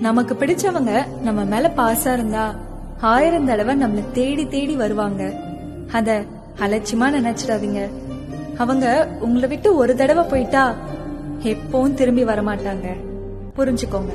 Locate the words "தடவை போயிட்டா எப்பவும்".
9.96-11.94